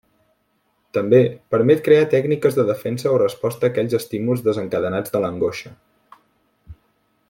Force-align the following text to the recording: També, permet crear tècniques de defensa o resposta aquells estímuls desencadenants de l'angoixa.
També, 0.97 1.19
permet 1.55 1.83
crear 1.89 2.07
tècniques 2.15 2.57
de 2.61 2.65
defensa 2.71 3.13
o 3.17 3.21
resposta 3.25 3.69
aquells 3.71 3.95
estímuls 4.01 4.45
desencadenants 4.51 5.17
de 5.17 5.23
l'angoixa. 5.27 5.79